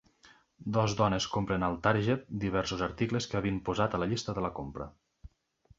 Dos 0.77 0.95
dones 1.01 1.27
compren 1.35 1.65
al 1.67 1.77
Target 1.89 2.25
diversos 2.45 2.83
articles 2.89 3.31
que 3.33 3.39
havien 3.41 3.61
posat 3.69 3.99
a 3.99 4.03
la 4.05 4.11
llista 4.15 4.39
de 4.39 4.49
la 4.49 4.55
compra. 4.63 4.91